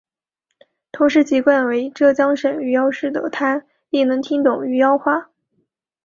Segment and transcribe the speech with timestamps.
[0.91, 5.29] 同时籍贯为浙江省余姚市的她亦能听懂余姚话。